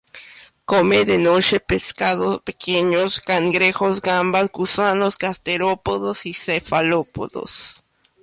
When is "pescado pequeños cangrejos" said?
1.59-4.01